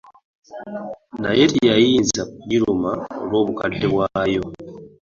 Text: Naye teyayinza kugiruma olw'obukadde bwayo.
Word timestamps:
Naye 1.21 1.43
teyayinza 1.51 2.21
kugiruma 2.33 2.91
olw'obukadde 3.21 3.85
bwayo. 3.93 4.43